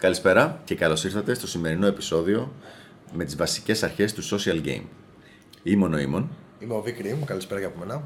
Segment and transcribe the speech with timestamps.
[0.00, 2.52] Καλησπέρα και καλώς ήρθατε στο σημερινό επεισόδιο
[3.12, 4.82] με τις βασικές αρχές του social game.
[5.62, 6.28] Είμαι ο Νοήμων
[6.58, 8.02] Είμαι ο Βίκ Ριμ, καλησπέρα για από μένα.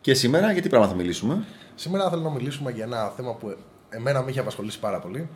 [0.00, 1.44] και σήμερα για τι πράγμα θα μιλήσουμε;
[1.74, 3.56] Σήμερα θέλω να μιλήσουμε για ένα θέμα που
[3.88, 5.28] εμένα με είχε απασχολήσει πάρα πολύ.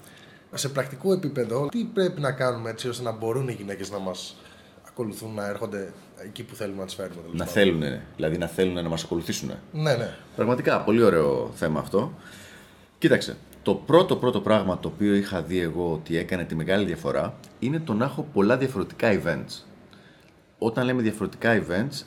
[0.55, 4.37] Σε πρακτικό επίπεδο, τι πρέπει να κάνουμε έτσι ώστε να μπορούν οι γυναίκες να μας
[4.89, 5.93] ακολουθούν, να έρχονται
[6.25, 7.15] εκεί που θέλουμε να τις φέρουμε.
[7.15, 7.53] τέλος Να πάντων.
[7.53, 9.51] θέλουν, δηλαδή να θέλουν να μας ακολουθήσουν.
[9.73, 10.17] Ναι, ναι.
[10.37, 12.13] Πραγματικά, πολύ ωραίο θέμα αυτό.
[12.99, 17.35] Κοίταξε, το πρώτο πρώτο πράγμα το οποίο είχα δει εγώ ότι έκανε τη μεγάλη διαφορά
[17.59, 19.65] είναι το να έχω πολλά διαφορετικά events.
[20.59, 22.05] Όταν λέμε διαφορετικά events,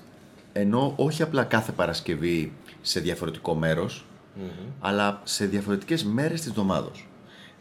[0.54, 4.06] ενώ όχι απλά κάθε Παρασκευή σε διαφορετικό μέρος,
[4.80, 7.08] αλλά σε διαφορετικές μέρες της εβδομάδος.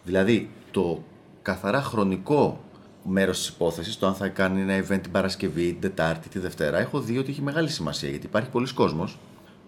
[0.05, 1.03] Δηλαδή, το
[1.43, 2.61] καθαρά χρονικό
[3.03, 6.79] μέρος της υπόθεσης, το αν θα κάνει ένα event την Παρασκευή, την Τετάρτη, τη Δευτέρα,
[6.79, 9.19] έχω δει ότι έχει μεγάλη σημασία, γιατί υπάρχει πολλοί κόσμος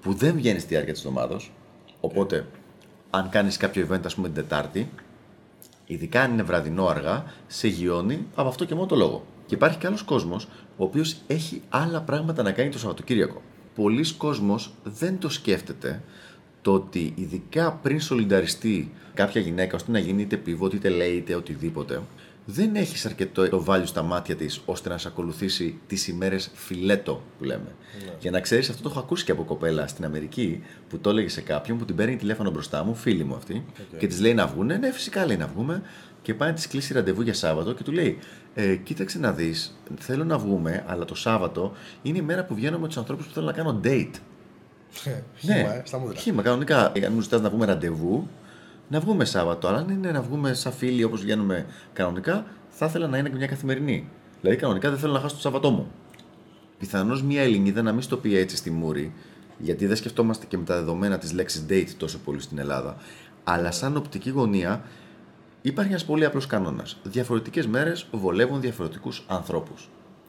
[0.01, 1.52] που δεν βγαίνει στη διάρκεια της εβδομάδος,
[2.01, 2.47] οπότε
[3.16, 4.91] αν κάνεις κάποιο event, ας πούμε, την Τετάρτη,
[5.87, 9.27] ειδικά αν είναι βραδινό αργά, σε γιώνει από αυτό και μόνο το λόγο.
[9.46, 13.43] Και υπάρχει και άλλος κόσμος, ο οποίος έχει άλλα πράγματα να κάνει το Σαββατοκύριακο.
[13.74, 16.02] Πολλοί κόσμος δεν το σκέφτεται
[16.63, 21.35] το ότι ειδικά πριν σολινταριστεί κάποια γυναίκα ώστε να γίνει είτε pivot είτε λέει είτε
[21.35, 22.01] οτιδήποτε,
[22.49, 27.23] δεν έχεις αρκετό το value στα μάτια της ώστε να σε ακολουθήσει τις ημέρες φιλέτο
[27.38, 27.75] που λέμε.
[28.19, 31.29] Για να ξέρεις, αυτό το έχω ακούσει και από κοπέλα στην Αμερική που το έλεγε
[31.29, 33.65] σε κάποιον που την παίρνει τηλέφωνο μπροστά μου, φίλη μου αυτή,
[33.99, 34.77] και της λέει να βγούνε.
[34.77, 35.83] Ναι, φυσικά λέει να βγούμε.
[36.23, 38.19] Και πάει να της κλείσει ραντεβού για Σάββατο και του λέει:
[38.55, 41.73] ε, Κοίταξε να δεις, θέλω να βγούμε, αλλά το Σάββατο
[42.03, 44.10] είναι η μέρα που βγαίνω με τους ανθρώπους που θέλω να κάνω date.
[45.37, 46.21] Χήμα, ε, στα μούτρα.
[46.21, 46.87] Χήμα, κανονικά.
[46.87, 48.29] Αν μου ζητάς να βγούμε ραντεβού,
[48.88, 49.68] να βγούμε Σάββατο.
[49.68, 53.37] Αλλά αν είναι να βγούμε σαν φίλοι όπως βγαίνουμε κανονικά, θα ήθελα να είναι και
[53.37, 54.09] μια καθημερινή.
[54.40, 55.90] Δηλαδή, κανονικά δεν θέλω να χάσω το Σάββατό μου.
[56.79, 59.12] Πιθανώς μια Ελληνίδα να μην στο πει έτσι στη Μούρη,
[59.59, 62.96] γιατί δεν σκεφτόμαστε και με τα δεδομένα της λέξης date τόσο πολύ στην Ελλάδα.
[63.45, 64.82] Αλλά σαν οπτική γωνία
[65.62, 66.97] υπάρχει ένας πολύ απλός κανόνας.
[67.03, 69.88] Διαφορετικές μέρες βολεύουν διαφορετικούς ανθρώπους.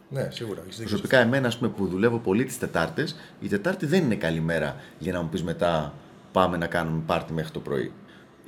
[0.09, 0.61] Ναι, σίγουρα.
[0.61, 0.89] έχεις δίκιο.
[0.89, 4.75] Προσωπικά, εμένα ας πούμε, που δουλεύω πολύ τις Τετάρτες, η Τετάρτη δεν είναι καλή μέρα
[4.99, 5.93] για να μου πεις μετά
[6.31, 7.91] πάμε να κάνουμε πάρτι μέχρι το πρωί.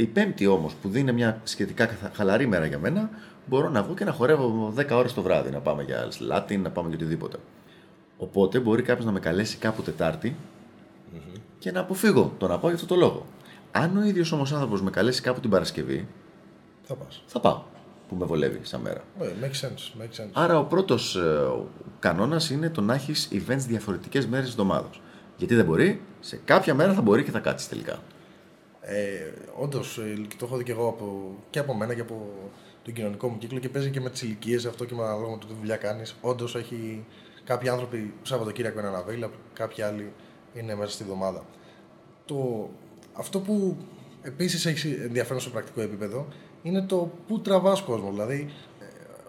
[0.01, 3.09] Η Πέμπτη όμως, που δεν είναι μια σχετικά καθα- χαλαρή μέρα για μένα,
[3.45, 6.69] μπορώ να βγω και να χορεύω 10 ώρες το βράδυ, να πάμε για Latin, να
[6.69, 7.37] πάμε για οτιδήποτε.
[8.17, 10.35] Οπότε μπορεί κάποιος να με καλέσει κάπου Τετάρτη
[11.59, 13.25] και να αποφύγω το να πάω για αυτό το λόγο.
[13.71, 16.07] Αν ο ίδιος όμως άνθρωπος με καλέσει κάπου την Παρασκευή,
[16.83, 17.23] Θα πας.
[17.25, 17.61] θα πάω
[18.09, 19.01] που με βολεύει σαν μέρα.
[19.21, 20.29] Ε, Make sense, make sense.
[20.33, 21.47] Άρα ο πρώτος ε,
[21.99, 25.01] κανόνας είναι το να έχεις events διαφορετικές μέρες της εβδομάδας.
[25.37, 27.99] Γιατί δεν μπορεί, σε κάποια μέρα θα μπορεί και θα κάτσεις τελικά.
[28.91, 29.99] Ε, Όντως,
[30.37, 32.27] το έχω δει και εγώ από, και από μένα και από
[32.83, 35.37] τον κοινωνικό μου κύκλο και παίζει και με τις ηλικίες αυτό και με ανάλογα με
[35.37, 36.15] το τι δουλειά κάνεις.
[36.21, 37.05] Όντως, έχει
[37.43, 40.11] κάποιοι άνθρωποι Σαββατοκύριακο είναι available, κάποιοι άλλοι
[40.53, 41.45] είναι μέσα στη εβδομάδα.
[42.25, 42.69] Το,
[43.13, 43.77] αυτό που
[44.21, 46.27] επίσης έχει ενδιαφέρον στο πρακτικό επίπεδο
[46.63, 48.09] είναι το πού τραβάς κόσμο.
[48.09, 48.49] Δηλαδή,
[48.79, 48.85] ε,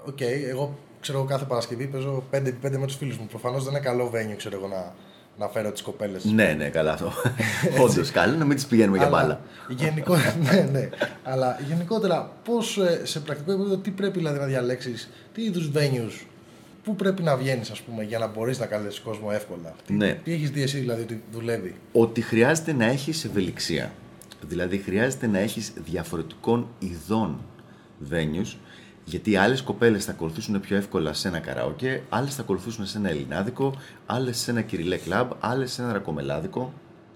[0.08, 3.26] οκ, εγώ ξέρω εγώ κάθε Παρασκευή παίζω 5x5 με τους φίλους μου.
[3.26, 4.94] Προφανώς δεν είναι καλό venue, ξέρω εγώ, να,
[5.40, 6.24] να φέρω τις κοπέλες.
[6.24, 7.12] Ναι, ναι, καλά αυτό.
[7.80, 9.40] Όντως, καλό να μην τις πηγαίνουμε για μπάλα.
[9.68, 10.16] Γενικό,
[10.52, 10.88] ναι, ναι.
[11.22, 16.24] Αλλά γενικότερα, πώς σε πρακτικό επίπεδο, τι πρέπει δηλαδή να διαλέξεις, τι είδους venues,
[16.84, 19.74] πού πρέπει να βγαίνεις, ας πούμε, για να μπορείς να καλέσει κόσμο εύκολα.
[19.86, 20.14] Τι, Ναι.
[20.24, 23.92] τι έχεις δει εσύ δηλαδή ότι δουλεύει; Ότι χρειάζεται να έχεις ευελιξία.
[24.42, 27.40] Δηλαδή, χρειάζεται να έχεις διαφορετικών ειδών
[28.10, 28.56] venues,
[29.04, 33.08] γιατί άλλες κοπέλες θα ακολουθήσουν πιο εύκολα σε ένα καραόκε, άλλες θα ακολουθήσουν σε ένα
[33.08, 33.74] ελληνάδικο,
[34.06, 36.72] άλλες σε ένα κυριλέ κλαμπ, άλλες σε ένα ρακομελάδικο.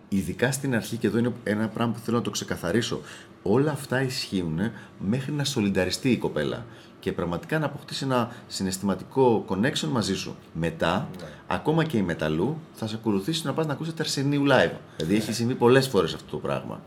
[0.09, 3.01] Ειδικά στην αρχή, και εδώ είναι ένα πράγμα που θέλω να το ξεκαθαρίσω,
[3.43, 4.61] όλα αυτά ισχύουν
[4.99, 6.67] μέχρι να σολινταριστεί η κοπέλα
[7.01, 10.37] και πραγματικά να αποκτήσει ένα συναισθηματικό connection μαζί σου.
[10.53, 11.09] Μετά,
[11.47, 14.73] ακόμα και η μεταλλού θα σε ακολουθήσει να πας να ακούσεις τα Αρσενίου live.
[14.97, 16.81] Δηλαδή έχει συμβεί πολλές φορές αυτό το πράγμα.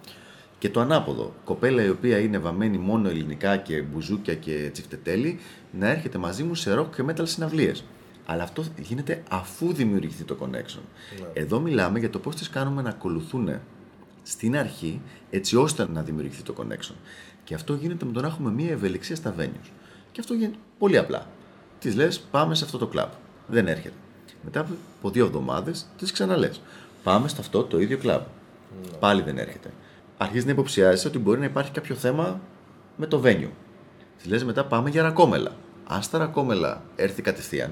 [0.59, 1.34] Και το ανάποδο.
[1.44, 5.40] Κοπέλα η οποία είναι βαμμένη μόνο ελληνικά και μπουζούκια και τσιφτετέλη
[5.72, 7.84] να έρχεται μαζί μου σε rock και metal συναυλίες.
[8.25, 10.81] Αλλά αυτό γίνεται αφού δημιουργηθεί το connection.
[11.34, 13.59] Εδώ μιλάμε για το πώς τις κάνουμε να ακολουθούν
[14.23, 16.96] στην αρχή έτσι ώστε να δημιουργηθεί το connection.
[17.44, 19.70] Και αυτό γίνεται με το να έχουμε μία ευελιξία στα venues.
[20.11, 21.28] Και αυτό γίνεται πολύ απλά.
[21.79, 23.09] Τη λες, πάμε σε αυτό το κλαμπ.
[23.47, 23.96] Δεν έρχεται.
[24.43, 26.49] Μετά από δύο εβδομάδες τη ξαναλέ.
[27.03, 28.22] Πάμε στο αυτό το ίδιο κλαμπ.
[28.99, 29.72] Πάλι δεν έρχεται.
[30.17, 32.40] Αρχίζει να υποψιάζεσαι ότι μπορεί να υπάρχει κάποιο θέμα
[32.96, 33.49] με το venue.
[34.23, 35.52] Τη λες μετά πάμε για ρακόμελα.
[35.87, 37.72] Αν στα ρακόμελα έρθει κατευθείαν,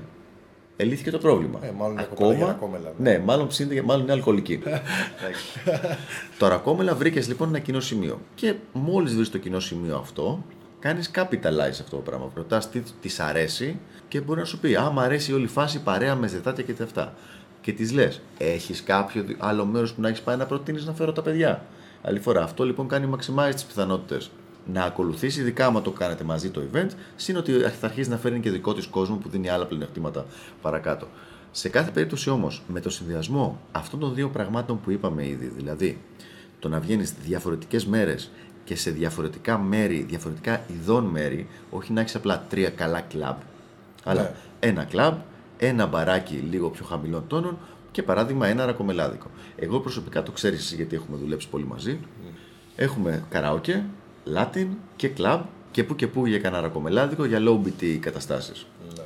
[0.77, 1.59] ελύθηκε το πρόβλημα.
[1.61, 4.59] Ε, μάλλον είναι κοπέλα για ρακόμελα, Ναι, μάλλον ψήνεται, μάλλον είναι αλκοολική.
[6.39, 8.19] το ρακόμελα βρήκες λοιπόν ένα κοινό σημείο.
[8.35, 10.43] Και μόλις βρεις το κοινό σημείο αυτό,
[10.79, 12.31] κάνεις capitalize αυτό το πράγμα.
[12.35, 15.79] Ρωτάς τι της αρέσει και μπορεί να σου πει: Α, μ' αρέσει όλη η φάση
[15.81, 17.13] παρέα με ζετάτια και αυτά.
[17.61, 20.93] Και της λες: Έχεις κάποιο δι- άλλο μέρος που να έχεις πάει να προτείνεις να
[20.93, 21.65] φέρω τα παιδιά;
[22.07, 22.43] Άλλη φορά.
[22.43, 24.29] Αυτό λοιπόν κάνει maximize τις πιθανότητες
[24.73, 28.39] να ακολουθήσει, ειδικά άμα το κάνετε μαζί το event, σύν ότι θα αρχίσει να φέρνει
[28.39, 30.25] και δικό της κόσμο που δίνει άλλα πλεονεκτήματα
[30.61, 31.07] παρακάτω.
[31.51, 36.01] Σε κάθε περίπτωση όμως, με το συνδυασμό αυτών των δύο πραγμάτων που είπαμε ήδη, δηλαδή
[36.59, 38.29] το να βγαίνεις διαφορετικές μέρες
[38.63, 43.37] και σε διαφορετικά μέρη, διαφορετικά ειδών μέρη, όχι να έχεις απλά τρία καλά κλαμπ,
[44.03, 44.31] αλλά Ναι.
[44.59, 45.15] ένα κλαμπ,
[45.57, 47.57] ένα μπαράκι λίγο πιο χαμηλών τόνων
[47.95, 49.27] και παράδειγμα ένα ρακομελάδικο.
[49.55, 51.99] Εγώ προσωπικά το ξέρεις γιατί έχουμε δουλέψει πολύ μαζί.
[52.75, 53.83] Έχουμε καράοκε,
[54.35, 58.67] Latin και κλαμπ και που και που για κανένα ρακομελάδικο για low BT καταστάσεις.
[58.95, 59.03] Ναι.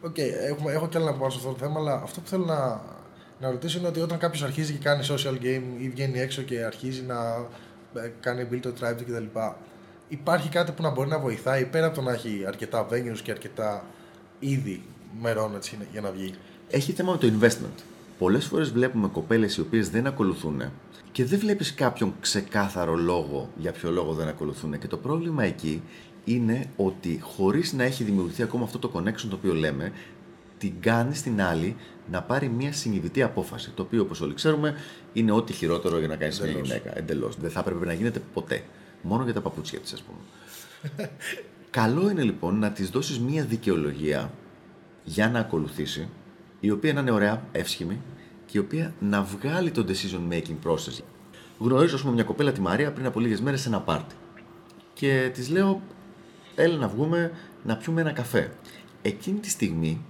[0.00, 2.44] Οκ, έχουμε, έχω κι άλλα να πω σε αυτό το θέμα, αλλά αυτό που θέλω
[2.44, 2.80] να,
[3.40, 6.64] να ρωτήσω είναι ότι όταν κάποιος αρχίζει και κάνει social game ή βγαίνει έξω και
[6.64, 7.46] αρχίζει να
[7.94, 9.38] ε, κάνει build το tribe κτλ.
[10.08, 13.30] Υπάρχει κάτι που να μπορεί να βοηθάει πέρα από το να έχει αρκετά venues και
[13.30, 13.84] αρκετά
[14.38, 14.82] είδη
[15.20, 16.34] μερών έτσι, για να βγει;
[16.70, 17.95] Έχει θέμα με το investment.
[18.18, 20.62] Πολλές φορές βλέπουμε κοπέλες οι οποίες δεν ακολουθούν
[21.12, 24.78] και δεν βλέπεις κάποιον ξεκάθαρο λόγο για ποιο λόγο δεν ακολουθούν.
[24.78, 25.82] Και το πρόβλημα εκεί
[26.24, 29.92] είναι ότι χωρίς να έχει δημιουργηθεί ακόμα αυτό το connection το οποίο λέμε,
[30.58, 31.76] την κάνει στην άλλη
[32.10, 33.70] να πάρει μια συνειδητή απόφαση.
[33.70, 34.74] Το οποίο, όπως όλοι ξέρουμε,
[35.12, 36.68] είναι ό,τι χειρότερο για να κάνεις μια Εντελώς.
[36.68, 36.98] γυναίκα.
[36.98, 37.36] Εντελώς.
[37.36, 38.62] Δεν θα έπρεπε να γίνεται ποτέ.
[39.02, 40.18] Μόνο για τα παπούτσια της, ας πούμε.
[41.70, 44.30] Καλό είναι λοιπόν να της δώσεις μια δικαιολογία
[45.04, 46.08] για να ακολουθήσει,
[46.60, 48.00] η οποία να είναι ωραία, εύσχημη
[48.46, 50.98] και η οποία να βγάλει το decision making process.
[51.58, 54.14] Γνωρίζω, ας πούμε, μια κοπέλα τη Μαρία πριν από λίγες μέρες σε ένα πάρτι.
[54.94, 55.80] Και της λέω,
[56.54, 57.32] έλα να βγούμε
[57.64, 58.52] να πιούμε ένα καφέ.
[59.02, 60.04] Εκείνη τη στιγμή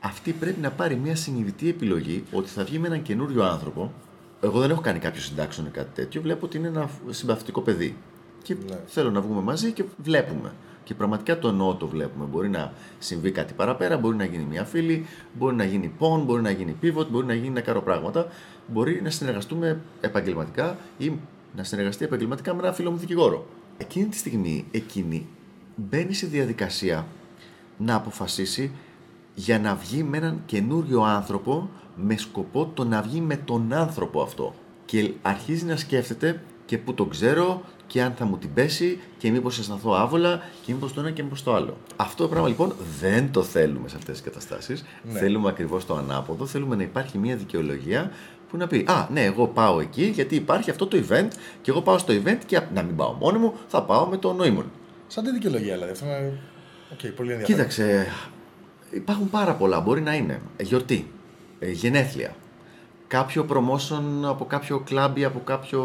[0.00, 3.92] αυτή πρέπει να πάρει μια συνειδητή επιλογή ότι θα βγει με έναν καινούριο άνθρωπο.
[4.40, 6.20] Εγώ δεν έχω κάνει κάποιο συντάξεων ή κάτι τέτοιο.
[6.20, 7.96] Βλέπω ότι είναι ένα συμπαθητικό παιδί.
[8.42, 8.78] Και Ναι.
[8.86, 10.52] θέλω να βγούμε μαζί και βλέπουμε.
[10.84, 12.24] Και πραγματικά το εννοώ το βλέπουμε.
[12.24, 16.42] Μπορεί να συμβεί κάτι παραπέρα, μπορεί να γίνει μια φίλη, μπορεί να γίνει πόν, μπορεί
[16.42, 18.26] να γίνει pivot, μπορεί να γίνει να κάνω πράγματα.
[18.66, 21.12] Μπορεί να συνεργαστούμε επαγγελματικά ή
[21.56, 23.46] να συνεργαστεί επαγγελματικά με ένα φίλο μου δικηγόρο.
[23.78, 25.26] Εκείνη τη στιγμή, εκείνη
[25.76, 27.06] μπαίνει σε διαδικασία
[27.76, 28.70] να αποφασίσει
[29.34, 34.22] για να βγει με έναν καινούριο άνθρωπο με σκοπό το να βγει με τον άνθρωπο
[34.22, 34.54] αυτό.
[34.84, 39.30] Και αρχίζει να σκέφτεται και που τον ξέρω και αν θα μου την πέσει και
[39.30, 41.76] μήπως αισθανθώ άβολα και μήπως το ένα και μήπως το άλλο.
[41.96, 44.84] Αυτό το πράγμα λοιπόν δεν το θέλουμε σε αυτές τις καταστάσεις.
[45.02, 45.18] Ναι.
[45.18, 46.46] Θέλουμε ακριβώς το ανάποδο.
[46.46, 48.10] Θέλουμε να υπάρχει μια δικαιολογία
[48.48, 51.28] που να πει Α, ναι, εγώ πάω εκεί γιατί υπάρχει αυτό το event
[51.62, 54.32] και εγώ πάω στο event και να μην πάω μόνο μου, θα πάω με το
[54.32, 54.70] νοήμων.
[55.06, 55.92] Σαν τη δικαιολογία δηλαδή.
[55.92, 56.38] Αυτό είναι.
[56.92, 57.44] Οκ, πολύ ενδιαφέρον.
[57.44, 58.06] Κοίταξε,
[58.90, 59.80] υπάρχουν πάρα πολλά.
[59.80, 61.10] Μπορεί να είναι γιορτή,
[61.58, 62.34] ε, γενέθλια,
[63.12, 65.82] κάποιο promotion από κάποιο κλαμπ ή από κάποιο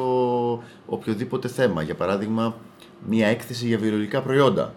[0.86, 1.82] οποιοδήποτε θέμα.
[1.82, 2.56] Για παράδειγμα,
[3.08, 4.74] μία έκθεση για βιολογικά προϊόντα,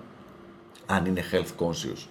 [0.87, 2.06] αν είναι health conscious.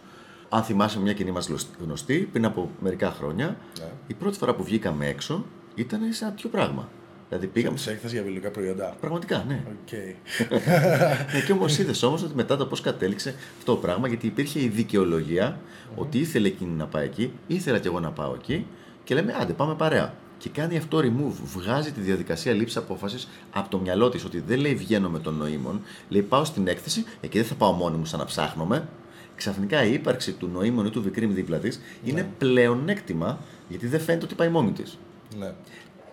[0.50, 1.50] Αν θυμάσαι μια κοινή μας
[1.84, 3.46] γνωστή, πριν από μερικά χρόνια,
[3.80, 3.86] Ναι.
[4.08, 5.46] η πρώτη φορά που βγήκαμε έξω
[5.76, 6.90] ήταν σε ένα τέτοιο πράγμα.
[7.30, 7.84] Δηλαδή πήγαμε σε...
[7.84, 8.96] Σε έκθεση για βιολογικά προϊόντα.
[9.00, 9.64] Πραγματικά, ναι.
[9.68, 9.92] Οκ.
[11.34, 14.62] Ναι, και όμως είδες όμως ότι μετά το πώς κατέληξε αυτό το πράγμα, γιατί υπήρχε
[14.62, 15.60] η δικαιολογία
[15.96, 18.66] ότι ήθελε εκείνη να πάει εκεί, ήθελα κι εγώ να πάω εκεί
[19.04, 20.14] και λέμε άντε πάμε παρέα.
[20.40, 24.60] Και κάνει αυτό remove, βγάζει τη διαδικασία λήψης απόφασης από το μυαλό της ότι δεν
[24.60, 28.06] λέει βγαίνω με τον νοήμων, λέει πάω στην έκθεση, εκεί δεν θα πάω μόνη μου
[28.06, 28.88] σαν να ψάχνομαι.
[29.36, 33.40] Ξαφνικά η ύπαρξη του νοήμων ή του Vicrim δίπλα της είναι πλεονέκτημα
[33.70, 34.98] γιατί δεν φαίνεται ότι πάει μόνη της.
[35.38, 35.54] Ναι.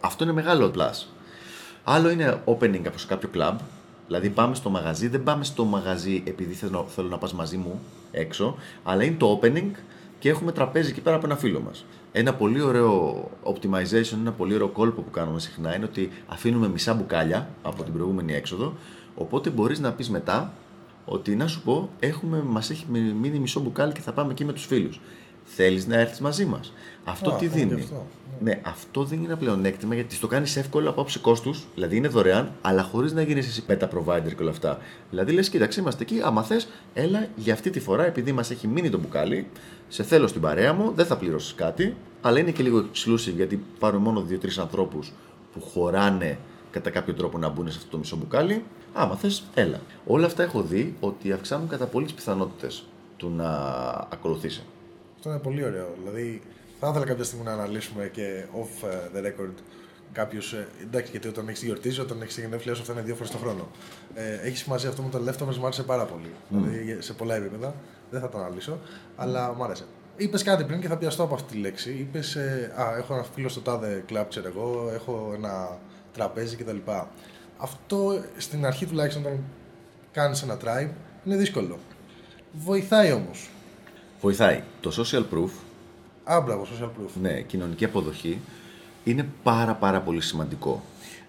[0.00, 1.06] Αυτό είναι μεγάλο plus.
[1.84, 3.56] Άλλο είναι opening από σε κάποιο club.
[4.06, 7.80] Δηλαδή πάμε στο μαγαζί, δεν πάμε στο μαγαζί επειδή θέλω, θέλω να πας μαζί μου
[8.10, 9.70] έξω, αλλά είναι το opening
[10.18, 11.84] και έχουμε τραπέζι εκεί πέρα από ένα φίλο μας.
[12.12, 16.94] Ένα πολύ ωραίο optimization, ένα πολύ ωραίο κόλπο που κάνουμε συχνά είναι ότι αφήνουμε μισά
[16.94, 18.74] μπουκάλια από την προηγούμενη έξοδο,
[19.14, 20.52] οπότε μπορείς να πεις μετά
[21.04, 24.52] ότι να σου πω, έχουμε, μας έχει μείνει μισό μπουκάλι και θα πάμε εκεί με
[24.52, 25.00] τους φίλους.
[25.46, 26.72] Θέλεις να έρθεις μαζί μας.
[27.04, 28.06] Αυτό Α, τι ακόμα και δίνει; αυτό.
[28.40, 32.08] Ναι, αυτό δεν είναι ένα πλεονέκτημα γιατί το κάνεις εύκολο από άψη κόστους, δηλαδή είναι
[32.08, 34.78] δωρεάν, αλλά χωρίς να γίνεις εσύ beta provider και όλα αυτά.
[35.10, 38.66] Δηλαδή λες, κοίταξε, είμαστε εκεί, άμα θες, έλα για αυτή τη φορά, επειδή μας έχει
[38.66, 39.46] μείνει το μπουκάλι,
[39.88, 43.62] σε θέλω στην παρέα μου, δεν θα πληρώσεις κάτι, αλλά είναι και λίγο exclusive γιατί
[43.78, 45.12] πάρουμε μόνο δύο-τρεις ανθρώπους
[45.52, 46.38] που χωράνε
[46.70, 48.64] κατά κάποιο τρόπο να μπουν σε αυτό το μισό μπουκάλι.
[48.92, 49.80] Άμα θες, έλα.
[50.06, 52.84] Όλα αυτά έχω δει ότι αυξάνουν κατά πολύ τι πιθανότητες
[53.16, 53.48] του να
[54.12, 54.62] ακολουθήσει.
[55.26, 55.94] Αυτό είναι πολύ ωραίο.
[55.98, 56.42] Δηλαδή,
[56.80, 59.52] θα ήθελα κάποια στιγμή να αναλύσουμε και off ε, the record
[60.12, 60.54] κάποιους.
[60.82, 63.68] εντάξει, γιατί όταν έχεις γιορτίζει, όταν έχεις γενέθλια, σου, αυτά είναι δύο φορές το χρόνο.
[64.14, 66.30] Ε, έχεις σημασία αυτό με το leftovers, μου άρεσε πάρα πολύ.
[66.48, 67.74] Δηλαδή, σε πολλά επίπεδα.
[68.10, 68.78] Δεν θα το αναλύσω,
[69.16, 69.84] αλλά μου άρεσε.
[70.16, 71.90] Είπες κάτι πριν και θα πιαστώ από αυτή τη λέξη.
[71.90, 72.36] Είπες,
[72.76, 75.78] Α, έχω ένα φίλο στο τάδε κλαμπ, ξέρω εγώ, έχω ένα
[76.12, 76.76] τραπέζι κτλ.
[77.56, 79.38] Αυτό στην αρχή τουλάχιστον όταν
[80.12, 80.90] κάνεις ένα tribe
[81.24, 81.78] είναι δύσκολο.
[82.52, 83.50] Βοηθάει όμως.
[84.20, 84.62] Βοηθάει.
[84.80, 85.50] Το social proof
[86.24, 87.10] Άμπραβο, social proof.
[87.20, 88.40] ναι, κοινωνική αποδοχή
[89.04, 90.82] είναι πάρα πάρα πολύ σημαντικό.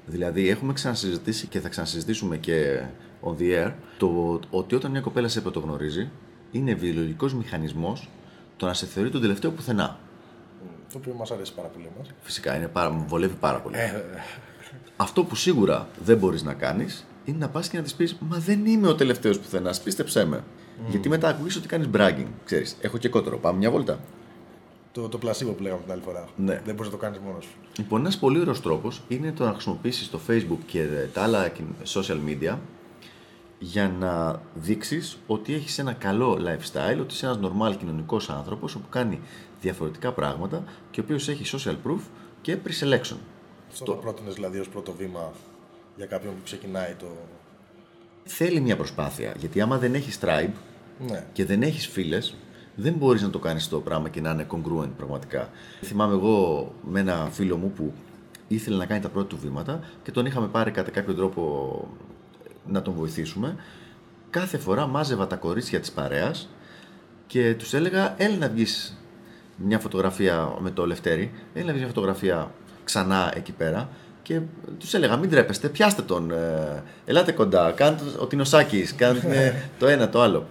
[0.05, 2.81] Δηλαδή έχουμε ξανασυζητήσει και θα ξανασυζητήσουμε και
[3.23, 6.09] on the air, το ότι όταν μια κοπέλα σε πρωτογνωρίζει,
[6.51, 8.09] είναι βιολογικός μηχανισμός
[8.57, 9.99] το να σε θεωρεί τον τελευταίο πουθενά.
[10.91, 12.11] Το οποίο μας αρέσει πάρα πολύ εμάς.
[12.21, 13.75] Φυσικά είναι πάρα, μου βολεύει πάρα πολύ.
[13.77, 14.03] Ε,
[14.97, 18.37] Αυτό που σίγουρα δεν μπορείς να κάνεις είναι να πας και να της πεις Μα
[18.37, 20.43] δεν είμαι ο τελευταίος πουθενάς, πίστεψέ με.
[20.89, 22.27] Γιατί μετά ακούγεις ότι κάνεις bragging.
[22.45, 23.37] Ξέρεις, έχω και κότερο.
[23.37, 23.99] Πάμε μια βόλτα.
[24.91, 26.27] το, το πλασίβο που λέγαμε την άλλη φορά.
[26.35, 26.61] Ναι.
[26.65, 27.57] Δεν μπορείς να το κάνεις μόνος σου.
[27.77, 31.51] Λοιπόν, ένας πολύ ωραίος τρόπος είναι το να χρησιμοποιήσεις το Facebook και τα άλλα
[31.93, 32.57] social media
[33.59, 38.89] για να δείξεις ότι έχεις ένα καλό lifestyle, ότι είσαι ένας normal κοινωνικός άνθρωπος που
[38.89, 39.19] κάνει
[39.61, 41.99] διαφορετικά πράγματα και ο οποίος έχει social proof
[42.41, 43.17] και pre-selection.
[43.71, 45.31] Αυτό το πρότεινες δηλαδή ως πρώτο βήμα
[45.97, 47.05] για κάποιον που ξεκινάει το.
[48.23, 50.51] Θέλει μια προσπάθεια, γιατί άμα δεν έχεις tribe
[51.07, 51.25] Ναι.
[51.33, 52.35] και δεν έχεις φίλες,
[52.75, 55.49] δεν μπορείς να το κάνεις το πράγμα και να είναι congruent πραγματικά.
[55.81, 57.93] Θυμάμαι εγώ με ένα φίλο μου που
[58.47, 61.83] ήθελε να κάνει τα πρώτα του βήματα και τον είχαμε πάρει κατά κάποιο τρόπο
[62.67, 63.55] να τον βοηθήσουμε.
[64.29, 66.49] Κάθε φορά μάζευα τα κορίτσια της παρέας
[67.27, 68.97] και τους έλεγα έλα να βγεις
[69.57, 72.51] μια φωτογραφία με το Λευτέρη, έλα να βγεις μια φωτογραφία
[72.83, 73.89] ξανά εκεί πέρα
[74.27, 74.41] και
[74.77, 80.09] τους έλεγα μην τρέπεστε, πιάστε τον, ε, ελάτε κοντά, κάντε ο Τινοσάκης, κάντε το ένα
[80.09, 80.47] το άλλο.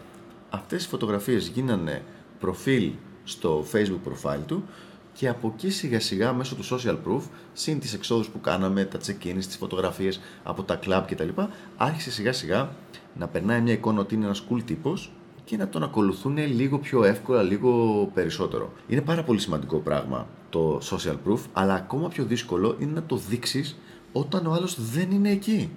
[0.51, 2.03] Αυτές οι φωτογραφίες γίνανε
[2.41, 2.93] προφίλ
[3.25, 4.65] στο facebook profile του
[5.13, 8.99] και από εκεί σιγά σιγά μέσω του social proof, συν τις εξόδους που κάναμε, τα
[9.07, 11.29] check-ins, τις φωτογραφίες από τα club κτλ.
[11.77, 12.71] Άρχισε σιγά σιγά
[13.15, 15.13] να περνάει μια εικόνα ότι είναι ένας cool τύπος
[15.47, 18.73] και να τον ακολουθούν λίγο πιο εύκολα, λίγο περισσότερο.
[18.89, 23.17] Είναι πάρα πολύ σημαντικό πράγμα το social proof, αλλά ακόμα πιο δύσκολο είναι να το
[23.17, 23.77] δείξεις
[24.13, 25.71] όταν ο άλλος δεν είναι εκεί.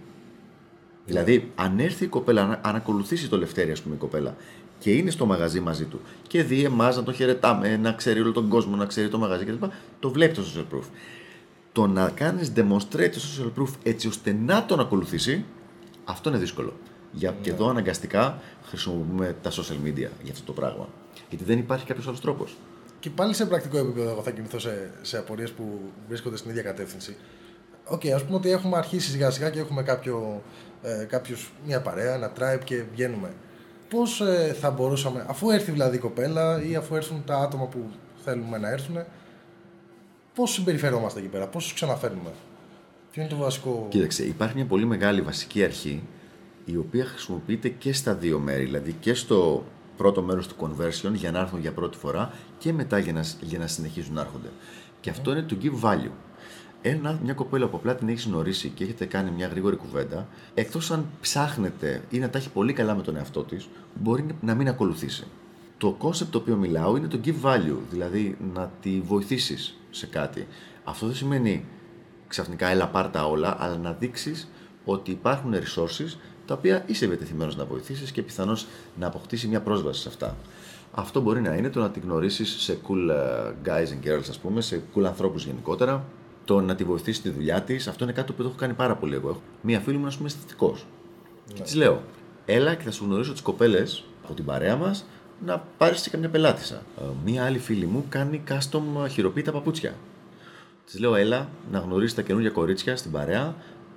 [1.05, 4.35] Δηλαδή, αν έρθει η κοπέλα, αν- αν ακολουθήσει το Λευτέρη, ας πούμε, η κοπέλα,
[4.79, 8.31] και είναι στο μαγαζί μαζί του και δει εμάς να τον χαιρετάμε, να ξέρει όλο
[8.31, 9.65] τον κόσμο, να ξέρει το μαγαζί κτλ.,
[9.99, 10.83] το βλέπει το social proof.
[11.71, 15.45] Το να κάνεις demonstrate το social proof έτσι ώστε να τον ακολουθήσει,
[16.03, 16.73] αυτό είναι δύσκολο.
[17.11, 20.87] Για, Και εδώ αναγκαστικά χρησιμοποιούμε τα social media για αυτό το πράγμα.
[21.29, 22.57] Γιατί δεν υπάρχει κάποιος άλλος τρόπος.
[22.99, 26.61] Και πάλι σε πρακτικό επίπεδο, εγώ θα κινηθώ σε, σε απορίες που βρίσκονται στην ίδια
[26.61, 27.15] κατεύθυνση.
[27.85, 30.43] Οκ, ας πούμε ότι έχουμε αρχίσει σιγά σιγά και έχουμε κάποιο,
[30.81, 33.33] ε, κάποιους, μια παρέα, ένα tribe και βγαίνουμε.
[33.89, 37.89] Πώς ε, θα μπορούσαμε, αφού έρθει δηλαδή η κοπέλα ή αφού έρθουν τα άτομα που
[38.23, 39.03] θέλουμε να έρθουν,
[40.35, 42.29] πώς συμπεριφερόμαστε εκεί πέρα, πώς τους ξαναφέρνουμε;
[43.11, 43.85] Ποιο είναι το βασικό.
[43.89, 46.03] Κοίταξε, υπάρχει μια πολύ μεγάλη βασική αρχή
[46.71, 48.63] η οποία χρησιμοποιείται και στα δύο μέρη.
[48.63, 49.65] Δηλαδή και στο
[49.97, 53.59] πρώτο μέρος του conversion για να έρθουν για πρώτη φορά και μετά για να, για
[53.59, 54.49] να συνεχίζουν να έρχονται.
[54.99, 56.11] Και αυτό είναι to give value.
[56.81, 60.91] Ένα, μια κοπέλα που απλά την έχεις γνωρίσει και έχετε κάνει μια γρήγορη κουβέντα, εκτός
[60.91, 64.67] αν ψάχνετε ή να τα έχει πολύ καλά με τον εαυτό της, μπορεί να μην
[64.67, 65.27] ακολουθήσει.
[65.77, 70.47] Το concept το οποίο μιλάω είναι το give value, δηλαδή να τη βοηθήσεις σε κάτι.
[70.83, 71.65] Αυτό δεν σημαίνει
[72.27, 74.49] ξαφνικά έλα πάρτα όλα, αλλά να δείξεις
[74.85, 76.17] ότι υπάρχουν resources
[76.49, 78.67] τα οποία είσαι ευαιτεθειμένο να βοηθήσεις και πιθανώς
[78.99, 80.37] να αποκτήσει μια πρόσβαση σε αυτά.
[80.91, 84.37] Αυτό μπορεί να είναι το να τη γνωρίσεις σε cool ε, guys and girls, ας
[84.39, 86.05] πούμε, σε cool ανθρώπους γενικότερα,
[86.45, 87.87] το να τη βοηθήσεις στη δουλειά της.
[87.87, 89.41] Αυτό είναι κάτι που το έχω κάνει πάρα πολύ εγώ.
[89.61, 90.85] Μία φίλη μου είναι, ας πούμε, αισθητικός.
[91.53, 92.01] Και της λέω,
[92.45, 95.05] έλα και θα σου γνωρίσω τις κοπέλες από την παρέα μας
[95.45, 96.75] να πάρεις και καμιά πελάτησα.
[96.75, 99.93] Ε, Μία άλλη φίλη μου κάνει custom χειροποίητα παπούτσια.
[100.85, 103.55] Της λέω, έλα να γνωρίσεις τα καινούργια κορίτσια στην παρέα,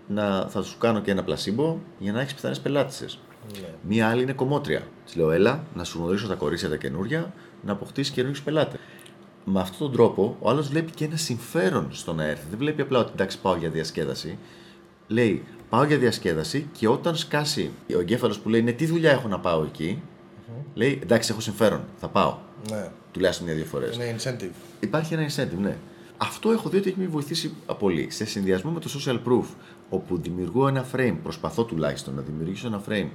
[0.09, 3.19] να, θα σου κάνω και ένα πλασίμπο για να έχεις πιθανές πελάτησες.
[3.61, 3.69] Ναι.
[3.89, 4.83] Μία άλλη είναι κομμότρια.
[5.05, 7.33] Της λέω, έλα να σου γνωρίσω τα κορίτσια τα καινούργια,
[7.65, 8.81] να αποκτήσεις καινούριους πελάτες.
[9.45, 12.45] Με αυτόν τον τρόπο, ο άλλος βλέπει και ένα συμφέρον στο να έρθει.
[12.51, 14.39] Δεν βλέπει απλά ότι εντάξει, πάω για διασκέδαση.
[15.07, 19.29] Λέει, πάω για διασκέδαση και όταν σκάσει ο εγκέφαλος που λέει, ναι, τι δουλειά έχω
[19.29, 20.03] να πάω εκεί,
[20.75, 22.39] λέει, εντάξει, έχω συμφέρον, θα πάω.
[22.71, 22.91] Ναι.
[23.13, 23.97] Τουλάχιστον μια-δύο φορές.
[23.97, 24.55] Είναι incentive.
[24.81, 25.77] Υπάρχει ένα incentive, ναι.
[26.17, 28.11] Αυτό έχω δει ότι έχει με βοηθήσει πολύ.
[28.11, 29.45] Σε συνδυασμό με το social proof,
[29.93, 33.09] όπου δημιουργώ ένα frame, προσπαθώ τουλάχιστον να δημιουργήσω ένα frame,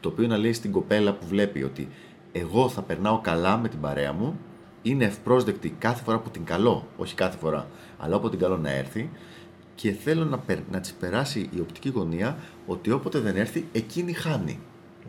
[0.00, 1.88] το οποίο να λέει στην κοπέλα που βλέπει ότι
[2.32, 4.38] εγώ θα περνάω καλά με την παρέα μου,
[4.82, 7.66] είναι ευπρόσδεκτη κάθε φορά που την καλώ, όχι κάθε φορά,
[7.98, 9.10] αλλά όποτε την καλώ να έρθει
[9.74, 14.12] και θέλω να, περ, να της περάσει η οπτική γωνία ότι όποτε δεν έρθει, εκείνη
[14.12, 14.60] χάνει.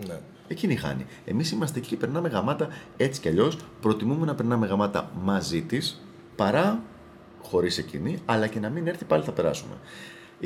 [0.08, 0.20] Ναι.
[0.48, 1.06] Εκείνη χάνει.
[1.26, 2.68] Εμείς είμαστε εκεί και περνάμε γαμάτα
[2.98, 3.58] έτσι κι αλλιώς.
[3.82, 6.02] Προτιμούμε να περνάμε γαμάτα μαζί της
[6.36, 6.84] παρά
[7.42, 9.74] χωρίς εκείνη, αλλά και να μην έρθει πάλι θα περάσουμε.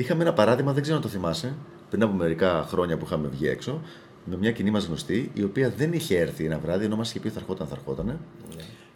[0.00, 1.54] Είχαμε ένα παράδειγμα, δεν ξέρω αν το θυμάσαι,
[1.90, 3.82] πριν από μερικά χρόνια που είχαμε βγει έξω,
[4.24, 7.20] με μια κοινή μας γνωστή, η οποία δεν είχε έρθει ένα βράδυ, ενώ μας είχε
[7.20, 8.18] πει θα ερχόταν, θα ερχόταν.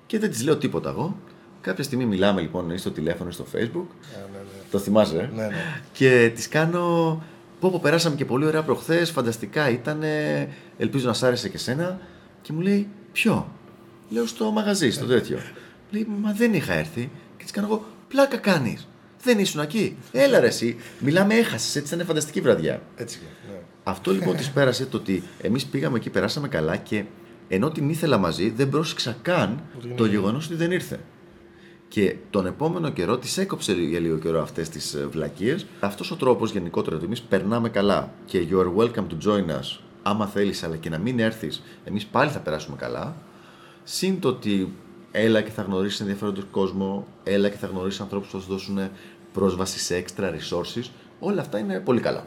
[0.07, 1.17] Και δεν της λέω τίποτα εγώ.
[1.61, 3.57] Κάποια στιγμή μιλάμε λοιπόν ή στο τηλέφωνο ή στο facebook.
[3.57, 4.63] Ναι, ναι, ναι.
[4.71, 5.55] Το θυμάσαι, ε; Ναι, ναι.
[5.93, 7.23] Και της κάνω.
[7.61, 10.03] Πω, πω, περάσαμε και πολύ ωραία προχθές, φανταστικά ήταν.
[10.79, 12.01] Ελπίζω να σ' άρεσε και σένα.
[12.43, 13.49] Και μου λέει, Ποιο;
[14.09, 15.39] Λέω στο μαγαζί, στο τέτοιο.
[15.91, 17.11] λέει, Μα δεν είχα έρθει.
[17.37, 18.89] Και της κάνω εγώ, Πλάκα κάνεις.
[19.25, 19.97] Δεν ήσουν εκεί.
[20.13, 20.77] Έλα ρε, εσύ.
[20.99, 21.77] Μιλάμε, έχασες.
[21.77, 22.83] Έτσι ήταν φανταστική βραδιά.
[22.97, 23.25] Έτσι και.
[23.53, 23.59] Ναι.
[23.85, 27.05] Αυτό λοιπόν της πέρασε το ότι εμείς πήγαμε εκεί, περάσαμε καλά και
[27.49, 30.15] ενώ την ήθελα μαζί, δεν πρόσεξα καν Ότι είναι το εκεί.
[30.15, 31.01] γεγονός ότι δεν ήρθε.
[31.89, 35.67] Και τον επόμενο καιρό της έκοψε για λίγο καιρό αυτές τις βλακίες.
[35.81, 39.79] Αυτός ο τρόπος γενικότερα ότι εμείς περνάμε καλά και you are welcome to join us,
[40.03, 43.17] άμα θέλεις, αλλά και να μην έρθεις, εμείς πάλι θα περάσουμε καλά.
[43.85, 44.73] Συν το ότι
[45.11, 48.79] έλα και θα γνωρίσεις ενδιαφέροντο κόσμο, έλα και θα γνωρίσεις ανθρώπους που θα σου δώσουν
[49.35, 50.91] πρόσβαση σε extra resources.
[51.21, 52.27] Όλα αυτά είναι πολύ καλά.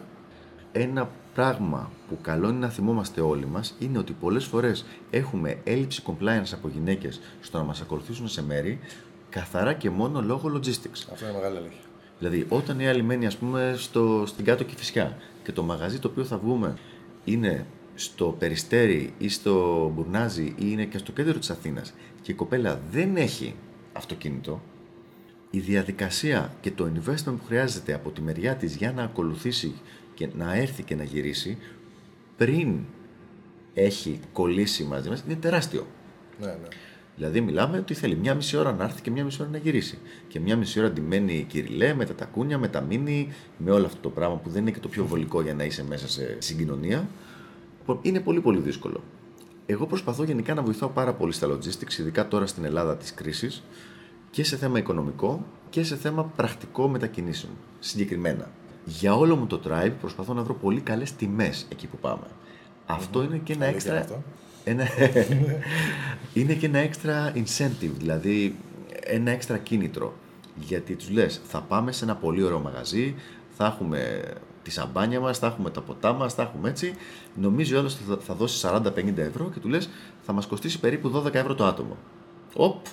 [0.72, 6.04] Ένα πράγμα που καλό είναι να θυμόμαστε όλοι μας είναι ότι πολλές φορές έχουμε έλλειψη
[6.06, 8.80] compliance από γυναίκες στο να μας ακολουθήσουν σε μέρη
[9.30, 11.08] καθαρά και μόνο λόγω logistics.
[11.12, 11.82] Αυτό είναι μεγάλη αλήθεια.
[12.20, 16.08] Δηλαδή, όταν η άλλη μένει, ας πούμε, στο, στην κάτω Κηφισιά και το μαγαζί το
[16.08, 16.78] οποίο θα βγούμε
[17.24, 22.36] είναι στο Περιστέρι ή στο Μπουρνάζι ή είναι και στο κέντρο της Αθήνας και η
[22.36, 23.56] κοπέλα δεν έχει
[23.94, 24.62] αυτοκίνητο,
[25.50, 29.74] η διαδικασία και το investment που χρειάζεται από τη μεριά της για να ακολουθήσει
[30.14, 31.58] και να έρθει και να γυρίσει
[32.38, 32.80] πριν
[33.74, 35.88] έχει κολλήσει μαζί μας είναι τεράστιο.
[36.40, 36.68] Ναι, ναι.
[37.16, 39.98] Δηλαδή, μιλάμε ότι θέλει μια μισή ώρα να έρθει και μια μισή ώρα να γυρίσει.
[40.28, 44.00] Και μια μισή ώρα ντυμένη κυριλέ με τα τακούνια, με τα μίνι, με όλο αυτό
[44.02, 47.08] το πράγμα που δεν είναι και το πιο βολικό για να είσαι μέσα σε συγκοινωνία.
[47.80, 49.04] Λοιπόν, Είναι πολύ πολύ δύσκολο.
[49.66, 53.64] Εγώ προσπαθώ γενικά να βοηθάω πάρα πολύ στα logistics, ειδικά τώρα στην Ελλάδα της κρίσης,
[54.32, 57.52] και σε θέμα οικονομικό και σε θέμα πρακτικό μετακινήσεων.
[57.80, 58.50] Συγκεκριμένα.
[58.86, 62.28] Για όλο μου το tribe προσπαθώ να βρω πολύ καλές τιμές εκεί που πάμε.
[62.86, 64.16] Αυτό είναι και ένα Αλήθεια έξτρα.
[64.16, 64.24] αυτό.
[64.64, 64.88] Ένα...
[66.42, 68.56] είναι και ένα έξτρα incentive, δηλαδή
[69.04, 70.14] ένα έξτρα κίνητρο.
[70.56, 73.16] Γιατί τους λες, θα πάμε σε ένα πολύ ωραίο μαγαζί,
[73.58, 74.24] θα έχουμε
[74.64, 76.94] τη σαμπάνια μας, θα έχουμε τα ποτά μας, θα έχουμε έτσι.
[77.36, 79.90] Νομίζει ο άλλος ότι θα, θα δώσει 40-50 ευρώ και του λες,
[80.22, 81.98] θα μας κοστίσει περίπου 12 ευρώ το άτομο.
[82.56, 82.86] Οπ,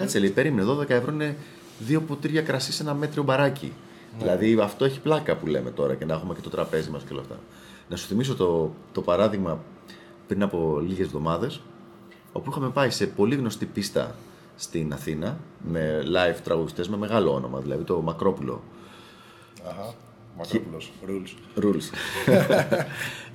[0.00, 1.36] κάτσε λέει, περίμενε, 12 ευρώ είναι
[1.78, 3.72] δύο ποτήρια κρασί σε ένα μέτριο μπαράκι.
[4.18, 7.12] Δηλαδή αυτό έχει πλάκα που λέμε τώρα και να έχουμε και το τραπέζι μας και
[7.12, 7.38] όλα αυτά.
[7.88, 9.62] Να σου θυμίσω το, το παράδειγμα
[10.26, 11.60] πριν από λίγες εβδομάδες
[12.32, 14.14] όπου είχαμε πάει σε πολύ γνωστή πίστα
[14.56, 18.62] στην Αθήνα με live τραγουδιστές με μεγάλο όνομα, δηλαδή το Μακρόπουλο
[19.68, 19.94] Αχα.
[20.36, 20.92] Μακρόπουλος.
[21.06, 21.30] Rules.
[21.64, 21.90] Rules.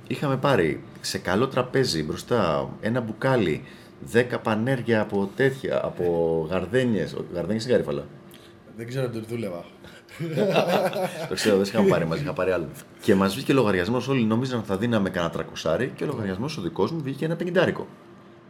[0.06, 3.64] είχαμε πάρει σε καλό τραπέζι μπροστά ένα μπουκάλι,
[4.12, 8.04] 10 πανέρια από τέτοια, από γαρδένιες, γαρδένιες ή γαρίφαλα.
[8.76, 9.64] Δεν ξέρω αν το δούλευα.
[11.28, 12.68] Το ξέρω, δεν σε είχαμε πάρει μαζί, είχα πάρει άλλο.
[13.00, 16.62] Και μας βγήκε λογαριασμός, όλοι νόμιζαν ότι θα δίναμε κανένα τρακοσάρι και ο λογαριασμός ο
[16.62, 17.86] δικός μου βγήκε ένα πενηντάρικο.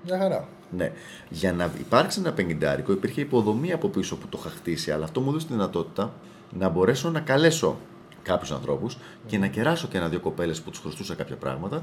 [0.05, 0.49] Μια χαρά.
[0.71, 0.93] Ναι.
[1.29, 5.21] Για να υπάρξει ένα πενηντάρικο υπήρχε υποδομή από πίσω που το είχα χτίσει, αλλά αυτό
[5.21, 6.13] μου έδωσε τη δυνατότητα
[6.51, 7.77] να μπορέσω να καλέσω
[8.23, 11.83] κάποιους ανθρώπους και να κεράσω και ένα-δύο κοπέλες που τους χρωστούσα κάποια πράγματα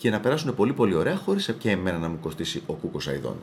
[0.00, 3.36] και να περάσουν πολύ πολύ ωραία χωρίς και εμένα να μου κοστίσει ο κούκος Αιδών.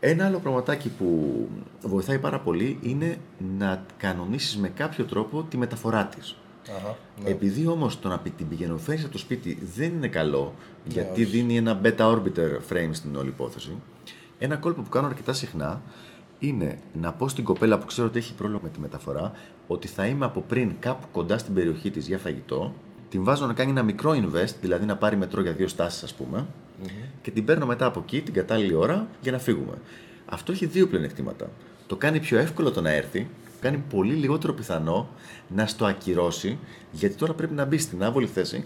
[0.00, 1.48] Ένα άλλο πραγματάκι που
[1.82, 3.16] βοηθάει πάρα πολύ είναι
[3.58, 6.36] να κανονίσεις με κάποιο τρόπο τη μεταφορά της.
[6.76, 6.96] Αχα.
[7.22, 7.30] Ναι.
[7.30, 10.54] Επειδή όμως το να πη- την πηγαινοφέρεις από το σπίτι δεν είναι καλό,
[10.84, 11.30] γιατί όχι.
[11.30, 13.76] δίνει ένα beta orbiter frame στην όλη υπόθεση,
[14.38, 15.82] ένα κόλπο που κάνω αρκετά συχνά
[16.38, 19.32] είναι να πω στην κοπέλα που ξέρω ότι έχει πρόβλημα με τη μεταφορά
[19.66, 22.74] ότι θα είμαι από πριν κάπου κοντά στην περιοχή της για φαγητό,
[23.16, 26.14] την βάζω να κάνει ένα μικρό invest, δηλαδή να πάρει μετρό για δύο στάσεις ας
[26.14, 26.46] πούμε,
[27.22, 29.72] και την παίρνω μετά από εκεί την κατάλληλη ώρα για να φύγουμε.
[30.26, 31.50] Αυτό έχει δύο πλεονεκτήματα.
[31.86, 33.28] Το κάνει πιο εύκολο το να έρθει,
[33.60, 35.08] κάνει πολύ λιγότερο πιθανό
[35.48, 36.58] να στο ακυρώσει,
[36.90, 38.64] γιατί τώρα πρέπει να μπει στην άβολη θέση,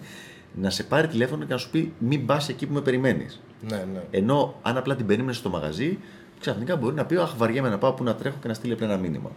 [0.55, 3.41] να σε πάρει τηλέφωνο και να σου πει μην πας εκεί που με περιμένεις.
[3.69, 4.03] Ναι, ναι.
[4.11, 5.99] Ενώ αν απλά την περίμενες στο μαγαζί,
[6.41, 8.87] ξαφνικά μπορεί να πει: Αχ, βαριέμαι να πάω που να τρέχω και να στείλει απλά
[8.87, 9.31] ένα μήνυμα.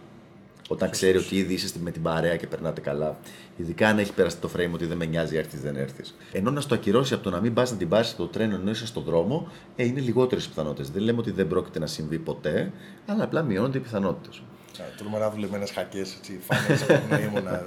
[0.68, 3.18] Όταν ξέρει ότι ήδη είσαι στη- με την παρέα και περνάτε καλά,
[3.56, 6.14] ειδικά αν έχεις περάσει το frame ότι δεν με νοιάζει, έρθεις δεν έρθεις.
[6.32, 8.70] Ενώ να στο ακυρώσει από το να μην πας να την πάρεις στο τρένο ενώ
[8.70, 10.90] είσαι στον δρόμο, ε, είναι λιγότερες πιθανότητες.
[10.90, 12.72] Δεν λέμε ότι δεν πρόκειται να συμβεί ποτέ,
[13.06, 14.42] αλλά απλά μειώνονται οι πιθανότητες.
[14.80, 16.40] Α, Τρομερά δουλεμένε χακές, έτσι.
[16.42, 17.62] Φάνες από την ήμουνα.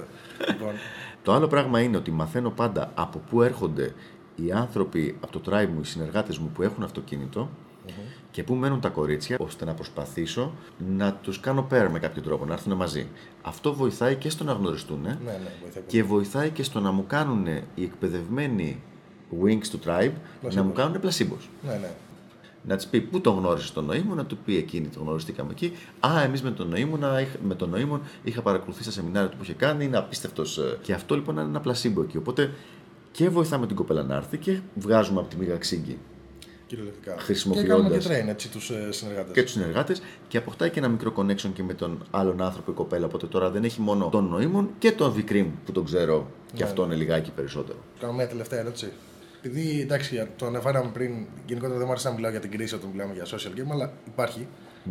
[0.48, 0.72] Λοιπόν,
[1.22, 3.94] Το άλλο πράγμα είναι ότι μαθαίνω πάντα από πού έρχονται
[4.36, 7.50] οι άνθρωποι από το tribe μου, οι συνεργάτες μου που έχουν αυτοκίνητο
[8.30, 10.52] και πού μένουν τα κορίτσια, ώστε να προσπαθήσω
[10.96, 13.06] να τους κάνω pair με κάποιο τρόπο, να έρθουν μαζί.
[13.42, 15.84] Αυτό βοηθάει και στο να γνωριστούν ναι, ναι, βοηθάει πολύ.
[15.86, 18.82] και βοηθάει και στο να μου κάνουν οι εκπαιδευμένοι
[19.42, 20.12] wings του tribe
[20.54, 20.74] να μου Placebos.
[20.74, 21.48] κάνουν πλασίμπος.
[21.66, 21.90] Ναι, ναι.
[22.62, 25.72] Να της πει πού τον γνώρισες τον νοήμων, να του πει εκείνη τον γνωριστήκαμε εκεί.
[26.06, 27.00] Α, εμείς με τον νοήμων,
[27.46, 30.60] με τον νοήμων είχα παρακολουθήσει τα σεμινάρια του που είχε κάνει, είναι απίστευτος.
[30.82, 32.16] Και αυτό λοιπόν είναι ένα πλασίμπο εκεί.
[32.16, 32.50] Οπότε
[33.12, 35.98] και βοηθάμε την κοπέλα να έρθει και βγάζουμε από τη μίγα ξύγκη
[36.68, 37.14] Κυριολεκτικά.
[37.18, 39.32] Χρησιμοποιώντας- Και κάνουμε και train, έτσι, τους συνεργάτες.
[39.32, 42.74] και τους συνεργάτες και αποκτάει και ένα μικρό connection και με τον άλλον άνθρωπο η
[42.74, 43.06] κοπέλα.
[43.06, 46.68] Οπότε τώρα δεν έχει μόνο τον νοήμων και τον Vicrim που τον ξέρω και Ναι,
[46.68, 47.78] αυτό είναι λιγάκι περισσότερο.
[48.00, 48.92] Κάνω μια τελευταία ερώτηση.
[49.42, 52.90] Επειδή εντάξει, το αναφέραμε πριν, γενικότερα δεν μου αρέσει να μιλάω για την κρίση όταν
[52.90, 54.46] μιλάμε για social game, αλλά υπάρχει.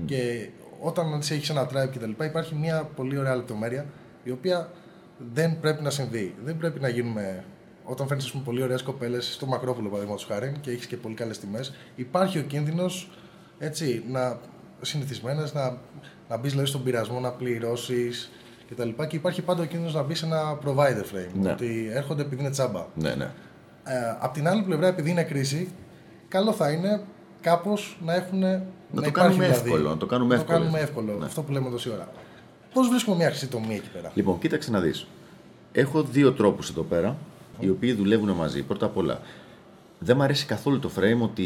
[0.05, 3.85] Και όταν έχεις ένα tribe κτλ., υπάρχει μια πολύ ωραία λεπτομέρεια
[4.23, 4.71] η οποία
[5.33, 6.35] δεν πρέπει να συμβεί.
[6.43, 7.43] Δεν πρέπει να γίνουμε
[7.89, 11.73] όταν φέρνει πολύ ωραίες κοπέλες στο Μακρόπουλο παραδείγματος χάρη και έχεις και πολύ καλές τιμές,
[11.95, 13.09] υπάρχει ο κίνδυνος
[13.59, 14.39] έτσι να
[14.81, 15.77] συνηθισμένες να,
[16.29, 18.31] να μπεις δηλαδή, στον πειρασμό, να πληρώσεις
[18.69, 18.89] κτλ.
[18.89, 21.31] Και, και υπάρχει πάντα ο κίνδυνος να μπεις σε ένα provider frame.
[21.41, 21.51] Ναι.
[21.51, 22.85] Ότι έρχονται επειδή είναι τσάμπα.
[22.95, 23.31] Ναι, ναι.
[23.83, 25.69] Ε, απ' την άλλη πλευρά, επειδή είναι κρίση,
[26.27, 27.01] καλό θα είναι
[27.41, 28.39] κάπως να έχουν.
[28.39, 30.59] Να, το υπάρχει κάνουμε δηλαδή, εύκολο, να το κάνουμε να εύκολο.
[30.59, 31.17] κάνουμε εύκολο.
[31.17, 31.25] Ναι.
[31.25, 32.07] Αυτό που λέμε τόση ώρα.
[32.73, 35.07] Πώς βρίσκουμε μια χρυσή τομή εκεί πέρα; Λοιπόν, κοίταξε να δεις.
[35.71, 37.17] Έχω δύο τρόπους εδώ πέρα,
[37.59, 38.63] οι οποίοι δουλεύουν μαζί.
[38.63, 39.21] Πρώτα απ' όλα,
[39.99, 41.43] δεν μου αρέσει καθόλου το frame ότι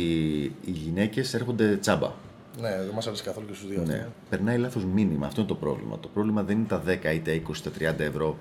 [0.65, 2.11] οι γυναίκες έρχονται τσάμπα.
[2.59, 3.83] Ναι, δεν μας αρέσει καθόλου και στους δύο.
[3.85, 3.93] Ναι.
[3.93, 4.11] αυτό.
[4.29, 5.25] Περνάει λάθος μήνυμα.
[5.25, 5.99] Αυτό είναι το πρόβλημα.
[5.99, 8.37] Το πρόβλημα δεν είναι τα 10 ή τα 20 ή τα 30 ευρώ,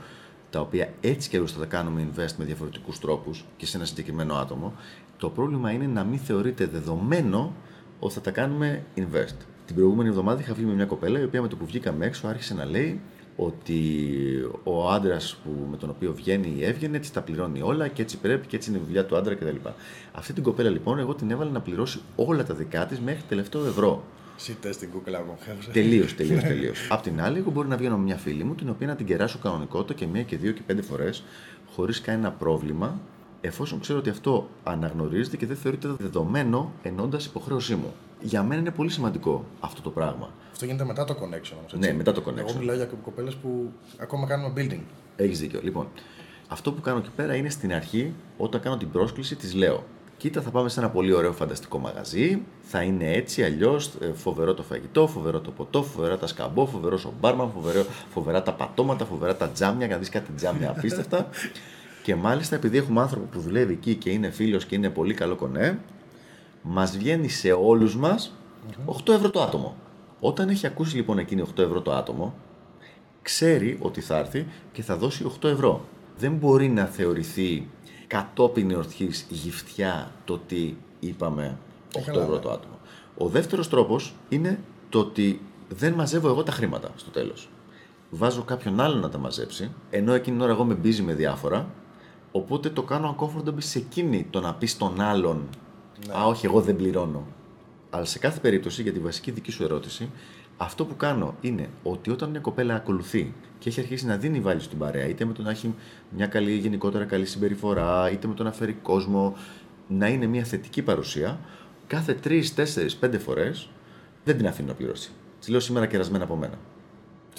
[0.50, 3.87] τα οποία έτσι και αλλιώς θα τα κάνουμε invest με διαφορετικούς τρόπους και σε ένα
[3.87, 4.74] συγκεκριμένο άτομο.
[5.16, 7.54] Το πρόβλημα είναι να μην θεωρείται δεδομένο
[8.00, 9.37] ότι θα τα κάνουμε invest.
[9.66, 12.26] Την προηγούμενη εβδομάδα είχα βγει με μια κοπέλα η οποία με το που βγήκαμε έξω
[12.26, 13.00] άρχισε να λέει
[13.42, 13.83] ότι
[14.62, 15.37] ο άντρας
[15.70, 18.70] με τον οποίο βγαίνει ή έβγαινε έτσι τα πληρώνει όλα και έτσι πρέπει και έτσι
[18.70, 19.57] είναι η δουλειά του άντρα κτλ.
[20.12, 23.66] Αυτή την κοπέλα λοιπόν εγώ την έβαλα να πληρώσει όλα τα δικά της μέχρι τελευταίο
[23.66, 24.03] ευρώ.
[24.37, 25.38] Εσύ στην κούκλα μου.
[25.72, 26.88] Τελείως, τελείως, τελείως.
[26.90, 29.07] Απ' την άλλη, εγώ μπορεί να βγαίνω με μια φίλη μου, την οποία να την
[29.07, 31.22] κεράσω κανονικότητα και μία και δύο και πέντε φορές,
[31.74, 33.00] χωρίς κανένα πρόβλημα,
[33.40, 37.94] εφόσον ξέρω ότι αυτό αναγνωρίζεται και δεν θεωρείται δεδομένο ενώντας υποχρέωσή μου.
[38.20, 40.30] Για μένα είναι πολύ σημαντικό αυτό το πράγμα.
[40.52, 41.78] Αυτό γίνεται μετά το connection όμως, έτσι.
[41.78, 42.54] Ναι, μετά το Εγώ connection.
[42.59, 44.80] μιλάω για κοπέλες που ακόμα κάνουμε building.
[45.16, 45.61] Έχεις δίκιο.
[45.62, 45.88] Λοιπόν,
[46.48, 49.85] αυτό που κάνω εκεί πέρα είναι στην αρχή, όταν κάνω την πρόσκληση, της λέω.
[50.16, 52.42] Κοίτα, θα πάμε σε ένα πολύ ωραίο φανταστικό μαγαζί.
[52.62, 53.90] Θα είναι έτσι, αλλιώς.
[54.14, 58.52] Φοβερό το φαγητό, φοβερό το ποτό, φοβερά τα σκαμπό, φοβερός ο μπάρμαν, φοβερό, φοβερά τα
[58.52, 59.87] πατώματα, φοβερά τα τζάμια.
[59.87, 61.28] Για να δεις κάτι τζάμια απίστευτα.
[62.02, 65.37] και μάλιστα, επειδή έχουμε άνθρωπο που δουλεύει εκεί και είναι φίλος και είναι πολύ καλό
[65.37, 65.78] κονέ,
[66.62, 68.32] μας βγαίνει σε όλους μας
[68.86, 69.76] 8 ευρώ το άτομο.
[70.20, 72.34] Όταν έχει ακούσει λοιπόν εκείνη 8 ευρώ το άτομο,
[73.22, 75.80] ξέρει ότι θα έρθει και θα δώσει 8 ευρώ.
[76.18, 77.68] Δεν μπορεί να θεωρηθεί
[78.06, 81.58] κατόπιν εορτής γυφτιά το ότι είπαμε
[81.92, 82.40] 8 καλά, ευρώ ναι.
[82.40, 82.78] το άτομο.
[83.16, 87.48] Ο δεύτερος τρόπος είναι το ότι δεν μαζεύω εγώ τα χρήματα στο τέλος.
[88.10, 91.70] Βάζω κάποιον άλλον να τα μαζέψει, ενώ εκείνη την ώρα εγώ με μπίζει με διάφορα,
[92.32, 95.48] οπότε το κάνω uncomfortable σε εκείνη το να πεις στον άλλον
[96.08, 97.26] «Α, όχι, εγώ δεν πληρώνω».
[97.90, 100.10] Αλλά σε κάθε περίπτωση, για τη βασική δική σου ερώτηση,
[100.56, 104.64] αυτό που κάνω είναι ότι όταν μια κοπέλα ακολουθεί και έχει αρχίσει να δίνει βάλεις
[104.64, 105.74] στην παρέα, είτε με το να έχει
[106.10, 109.36] μια καλή, γενικότερα καλή συμπεριφορά, είτε με το να φέρει κόσμο,
[109.88, 111.40] να είναι μια θετική παρουσία,
[111.86, 112.64] κάθε 3, 4,
[113.00, 113.68] 5 φορές
[114.24, 115.10] δεν την αφήνω να πληρώσει.
[115.38, 116.54] Της λέω σήμερα κερασμένα από μένα.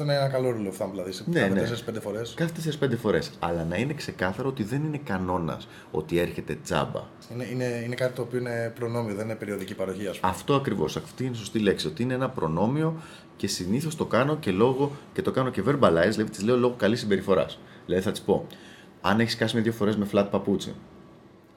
[0.01, 1.11] Αυτό είναι ένα καλό rule of thumb, δηλαδή.
[1.11, 1.97] Σε Ναι, κάθε ναι.
[1.97, 2.33] 4-5 φορές.
[2.35, 2.51] Κάθε
[2.85, 3.31] 4-5 φορές.
[3.39, 7.01] Αλλά να είναι ξεκάθαρο ότι δεν είναι κανόνας ότι έρχεται τζάμπα.
[7.33, 10.31] Είναι, είναι, είναι κάτι το οποίο είναι προνόμιο, δεν είναι περιοδική παροχή, ας πούμε.
[10.31, 10.97] Αυτό ακριβώς.
[10.97, 11.87] Αυτή είναι η σωστή λέξη.
[11.87, 12.95] Ότι είναι ένα προνόμιο
[13.37, 16.73] και συνήθως το κάνω και λόγω και το κάνω και verbalize, δηλαδή τη λέω λόγω
[16.77, 17.59] καλής συμπεριφοράς.
[17.85, 18.47] Δηλαδή θα της πω,
[19.01, 20.75] αν έχεις σκάσει με δύο φορές με flat παπούτσι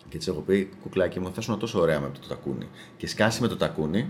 [0.08, 2.68] και της έχω πει, κουκλάκι μου, θα ήσουν τόσο ωραία με το τακούνι.
[2.96, 4.08] Και σκάσει με το τακούνι,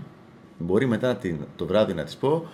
[0.57, 2.47] μπορεί μετά την, το βράδυ να της πω,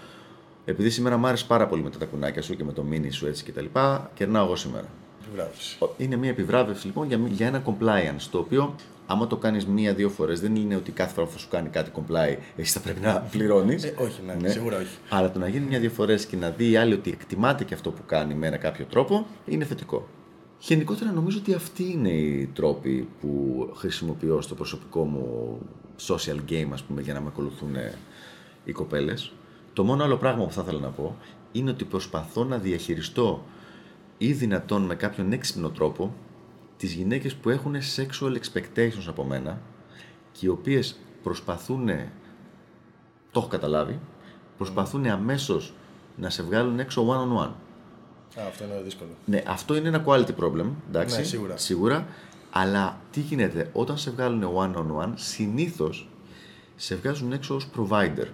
[0.66, 3.28] επειδή σήμερα μου άρεσε πάρα πολύ με τα τακουνάκια σου και με το μίνι σου
[3.28, 3.66] έτσι κτλ.
[4.14, 4.88] Κερνάω εγώ σήμερα.
[5.26, 5.78] Επιβράβευση.
[5.98, 8.76] Είναι μια επιβράβευση λοιπόν για, για ένα compliance το οποίο
[9.08, 11.92] άμα το κάνεις μία-δύο φορές δεν είναι ότι κάθε φορά που θα σου κάνει κάτι
[11.96, 13.84] comply εσύ θα πρέπει να πληρώνεις.
[13.84, 14.98] Ε, όχι, ναι, σίγουρα όχι.
[15.10, 17.92] Αλλά το να γίνει μια-δύο φορές και να δει η άλλη ότι εκτιμάται και αυτό
[17.92, 20.08] που κάνει με ένα κάποιο τρόπο είναι θετικό.
[20.60, 25.58] Γενικότερα νομίζω ότι αυτοί είναι οι τρόποι που χρησιμοποιώ στο προσωπικό μου
[26.08, 27.94] social game, ας πούμε, για να με ακολουθούν ε,
[28.64, 29.32] οι κοπέλες.
[29.74, 31.16] Το μόνο άλλο πράγμα που θα ήθελα να πω
[31.52, 33.44] είναι ότι προσπαθώ να διαχειριστώ
[34.18, 36.14] ή δυνατόν με κάποιον έξυπνο τρόπο
[36.78, 39.62] τις γυναίκες που έχουν sexual expectations από μένα
[40.32, 41.88] και οι οποίες προσπαθούν,
[43.32, 44.00] το έχω καταλάβει,
[44.58, 45.74] προσπαθούν αμέσως
[46.18, 47.52] να σε βγάλουν έξω one on one.
[48.40, 49.10] Α, αυτό είναι δύσκολο.
[49.26, 51.58] Ναι, αυτό είναι ένα quality problem, εντάξει, Ναι, σίγουρα.
[51.58, 52.08] σίγουρα.
[52.52, 56.10] Αλλά τι γίνεται, όταν σε βγάλουν one on one, συνήθως
[56.76, 58.28] σε βγάζουν έξω ως provider.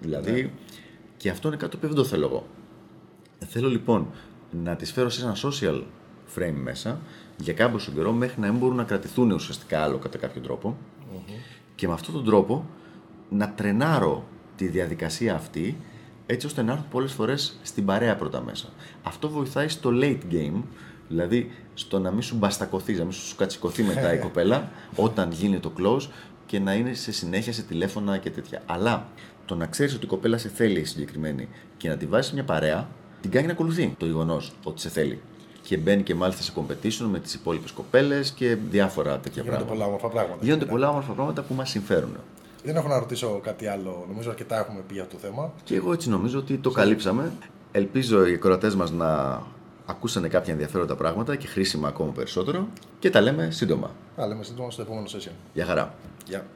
[0.00, 0.50] Δηλαδή, Ναι.
[1.16, 2.46] και αυτό είναι κάτι το οποίο δεν το θέλω εγώ.
[3.46, 4.06] Θέλω λοιπόν
[4.62, 5.82] να τις φέρω σε ένα social
[6.36, 7.00] frame μέσα
[7.36, 10.76] για κάποιο καιρό μέχρι να μην μπορούν να κρατηθούν ουσιαστικά άλλο κατά κάποιο τρόπο
[11.74, 12.64] και με αυτόν τον τρόπο
[13.30, 14.24] να τρενάρω
[14.56, 15.76] τη διαδικασία αυτή
[16.26, 18.68] έτσι ώστε να έρθουν πολλές φορές στην παρέα πρώτα μέσα.
[19.02, 20.62] Αυτό βοηθάει στο late game,
[21.08, 25.58] δηλαδή στο να μην σου μπαστακωθείς, να μην σου κατσικωθεί μετά η κοπέλα όταν γίνει
[25.58, 26.08] το close
[26.46, 28.62] και να είναι σε συνέχεια σε τηλέφωνα και τέτοια.
[28.66, 29.06] Αλλά
[29.48, 32.88] το να ξέρεις ότι η κοπέλα σε θέλει συγκεκριμένη και να τη βάζεις μια παρέα,
[33.20, 35.20] την κάνει να ακολουθεί το γεγονός ότι σε θέλει.
[35.62, 39.72] Και μπαίνει και μάλιστα σε competition με τις υπόλοιπες κοπέλες και διάφορα τέτοια Γίνονται πράγματα.
[39.72, 40.44] πολλά όμορφα πράγματα.
[40.44, 40.70] Γίνονται Ναι.
[40.70, 42.16] πολλά όμορφα πράγματα που μας συμφέρουν.
[42.64, 44.04] Δεν έχω να ρωτήσω κάτι άλλο.
[44.08, 45.52] Νομίζω αρκετά έχουμε πει για αυτό το θέμα.
[45.64, 47.32] Και εγώ έτσι νομίζω ότι το καλύψαμε.
[47.72, 49.42] Ελπίζω οι ακροατές μας να
[49.86, 53.90] ακούσανε κάποια ενδιαφέροντα πράγματα και χρήσιμα ακόμα περισσότερο και τα λέμε σύντομα.
[54.16, 55.32] Τα λέμε σύντομα στο επόμενο session.
[55.54, 55.94] Γεια χαρά.
[56.28, 56.46] Γεια.